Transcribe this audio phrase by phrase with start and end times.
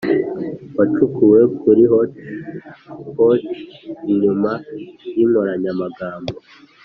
[0.77, 3.47] wacukuwe kuri hotchpotch
[4.11, 4.51] inyuma
[5.15, 6.33] y'inkoranyamagambo.